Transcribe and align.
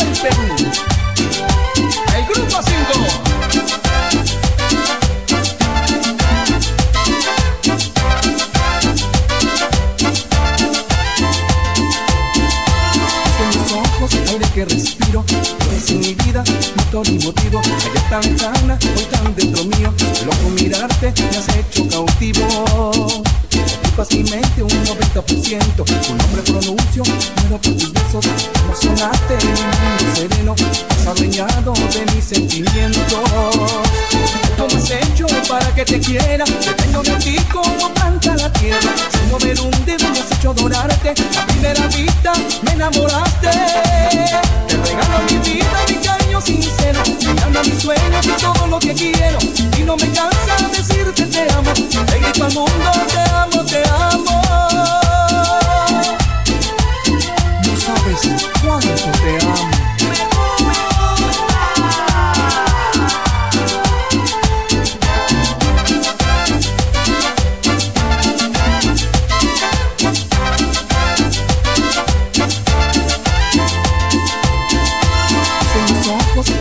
el 0.00 0.12
Perú. 0.20 0.54
El 2.14 2.24
grupo 2.26 2.58
5. 2.62 2.70
aire 14.30 14.46
que 14.54 14.64
respiro, 14.64 15.24
es 15.74 15.90
mi 15.92 16.14
vida, 16.14 16.44
motor 16.76 17.08
y 17.08 17.18
motivo. 17.18 17.60
Allá 17.60 18.10
tan 18.10 18.22
lejana, 18.32 18.78
hoy 18.96 19.04
tan 19.10 19.34
dentro 19.34 19.64
mío. 19.64 19.92
Loco 20.24 20.50
mirarte, 20.50 21.12
me 21.18 21.36
has 21.36 21.48
hecho 21.56 21.88
cautivo. 21.88 22.29
Besos. 28.20 28.50
Emocionaste 28.64 29.34
en 29.34 29.48
un 29.48 29.54
mundo 29.80 30.04
sereno, 30.14 30.54
has 30.90 31.06
adueñado 31.06 31.72
de 31.72 32.14
mis 32.14 32.24
sentimientos. 32.24 33.20
¿Cómo 34.56 34.76
has 34.76 34.90
hecho 34.90 35.26
para 35.48 35.74
que 35.74 35.84
te 35.84 36.00
quiera? 36.00 36.44
Dependo 36.44 37.02
de 37.02 37.12
ti 37.16 37.36
como 37.52 37.92
planta 37.94 38.36
la 38.36 38.52
tierra. 38.52 38.92
Sin 39.10 39.30
mover 39.30 39.60
un 39.60 39.84
dedo 39.84 40.08
me 40.10 40.20
has 40.20 40.32
hecho 40.32 40.50
adorarte. 40.50 41.10
A 41.10 41.46
primera 41.46 41.86
vista 41.88 42.32
me 42.62 42.72
enamoraste. 42.72 43.89
Te 59.22 59.46
amo. 59.46 59.70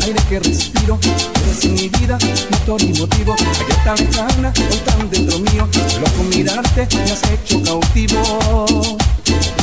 aire 0.06 0.20
que 0.28 0.40
respiro. 0.40 1.00
Eres 1.44 1.66
mi 1.66 1.90
vida, 1.90 2.18
motor 2.52 2.82
y 2.82 2.94
motivo. 3.00 3.36
Ayer 3.36 3.84
tan 3.84 3.98
lejana, 3.98 4.54
hoy 4.58 4.78
tan 4.86 5.10
dentro 5.10 5.40
mío. 5.40 5.68
Loco 6.02 6.24
mirarte, 6.36 6.88
me 6.98 7.12
has 7.12 7.24
hecho 7.32 7.62
cautivo. 7.64 8.69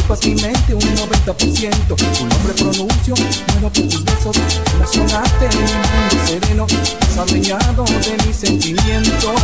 Ocupas 0.07 0.25
mi 0.25 0.37
mente 0.37 0.73
un 0.73 0.81
90%. 0.81 1.97
Tu 1.97 2.27
nombre 2.27 2.53
pronuncio, 2.55 3.15
muero 3.51 3.73
por 3.73 3.89
tus 3.89 4.05
besos. 4.05 4.37
Emocionaste 4.75 5.47
en 5.47 5.57
un 5.57 5.65
mundo 5.65 6.17
sereno. 6.25 6.67
Has 7.01 7.19
adueñado 7.19 7.85
de 7.85 8.25
mis 8.25 8.37
sentimientos. 8.37 9.35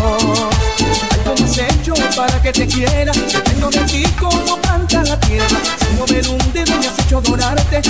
¿cómo 1.25 1.45
has 1.45 1.59
hecho 1.59 1.95
para 2.15 2.41
que 2.41 2.53
te 2.53 2.67
quiera? 2.69 3.11
Dependo 3.13 3.71
de 3.71 3.81
ti 3.81 4.05
como 4.21 4.57
planta 4.59 5.03
la 5.03 5.19
tierra. 5.19 5.59
Sin 5.81 5.99
mover 5.99 6.29
un 6.29 6.53
dedo 6.53 6.79
me 6.79 6.87
has 6.87 6.99
hecho 7.01 7.19
adorarte. 7.19 7.83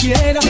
Quiera. 0.00 0.49